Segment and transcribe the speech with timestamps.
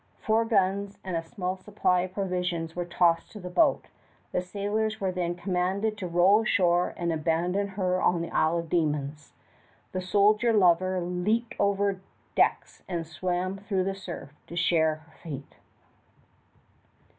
[0.17, 3.85] Four guns and a small supply of provisions were tossed to the boat.
[4.31, 9.33] The sailors were then commanded to row ashore and abandon her on Isle of Demons.
[9.91, 12.01] The soldier lover leaped over
[12.33, 15.57] decks and swam through the surf to share her fate.